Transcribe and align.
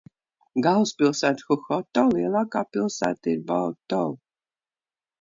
Galvaspilsēta– 0.67 1.45
Huhoto, 1.51 2.05
lielākā 2.15 2.65
pilsēta 2.73 3.35
ir 3.37 3.47
Baotou. 3.55 4.21